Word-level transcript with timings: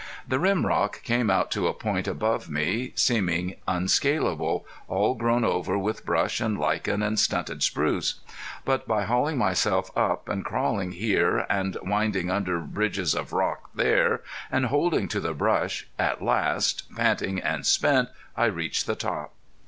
The 0.27 0.39
rim 0.39 0.65
rock 0.65 1.03
came 1.03 1.29
out 1.29 1.51
to 1.51 1.67
a 1.67 1.75
point 1.75 2.07
above 2.07 2.49
me, 2.49 2.91
seeming 2.95 3.57
unscalable, 3.67 4.65
all 4.87 5.13
grown 5.13 5.45
over 5.45 5.77
with 5.77 6.07
brush 6.07 6.41
and 6.41 6.57
lichen, 6.59 7.03
and 7.03 7.19
stunted 7.19 7.61
spruce. 7.61 8.15
But 8.65 8.87
by 8.87 9.03
hauling 9.03 9.37
myself 9.37 9.95
up, 9.95 10.27
and 10.27 10.43
crawling 10.43 10.93
here, 10.93 11.45
and 11.51 11.77
winding 11.83 12.31
under 12.31 12.57
bridges 12.61 13.13
of 13.13 13.31
rock 13.31 13.69
there, 13.75 14.21
and 14.51 14.65
holding 14.65 15.07
to 15.09 15.19
the 15.19 15.35
brush, 15.35 15.85
at 15.99 16.19
last, 16.23 16.91
panting 16.95 17.39
and 17.39 17.63
spent, 17.63 18.09
I 18.35 18.45
reached 18.45 18.87
the 18.87 18.95
top. 18.95 19.35